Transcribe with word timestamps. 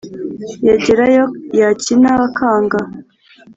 Yagera 0.67 1.05
yo 1.15 1.25
yakina 1.59 2.09
bakanga, 2.21 2.79